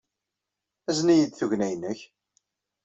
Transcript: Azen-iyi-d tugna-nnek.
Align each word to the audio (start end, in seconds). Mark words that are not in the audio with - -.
Azen-iyi-d 0.89 1.33
tugna-nnek. 1.37 1.99